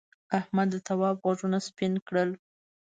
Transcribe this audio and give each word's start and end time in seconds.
احمد 0.39 0.67
د 0.71 0.75
تواب 0.87 1.15
غوږونه 1.23 1.57
سپین 1.67 1.93
کړل. 2.07 2.29